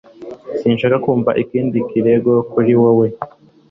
[0.59, 3.07] Sinshaka kumva ikindi kirego kuri wewe